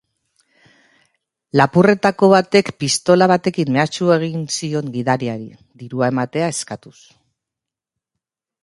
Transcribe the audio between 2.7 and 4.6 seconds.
pistola batekin mehatxu egin